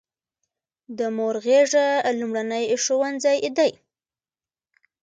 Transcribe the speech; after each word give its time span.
د 0.97 0.99
مور 1.15 1.35
غیږه 1.45 1.87
لومړنی 2.19 2.63
ښوونځی 2.83 3.39
دی. 3.57 3.71